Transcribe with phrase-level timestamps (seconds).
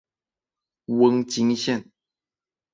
[0.87, 1.91] 瓮津线